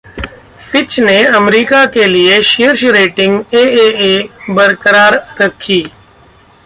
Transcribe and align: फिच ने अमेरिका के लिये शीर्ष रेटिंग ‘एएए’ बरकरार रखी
फिच 0.71 0.99
ने 0.99 1.17
अमेरिका 1.25 1.85
के 1.85 2.05
लिये 2.05 2.41
शीर्ष 2.43 2.83
रेटिंग 2.85 3.39
‘एएए’ 3.53 4.17
बरकरार 4.49 5.23
रखी 5.41 5.81